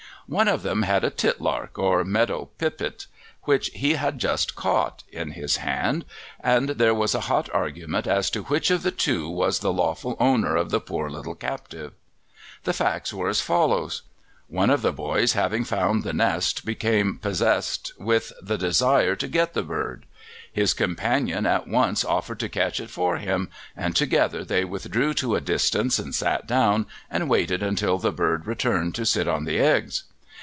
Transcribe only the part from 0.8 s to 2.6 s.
had a titlark, or meadow